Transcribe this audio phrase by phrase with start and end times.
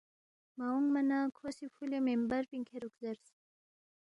[0.57, 3.25] مہ اونگما نہ کھو سی فُولے مِنبر پِنگ کھیرُوک زیرس